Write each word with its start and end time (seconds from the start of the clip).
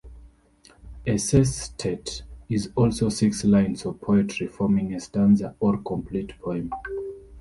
A 1.05 1.17
sestet 1.19 2.23
is 2.49 2.71
also 2.75 3.07
six 3.07 3.43
lines 3.43 3.85
of 3.85 4.01
poetry 4.01 4.47
forming 4.47 4.95
a 4.95 4.99
stanza 4.99 5.55
or 5.59 5.77
complete 5.77 6.33
poem. 6.39 6.71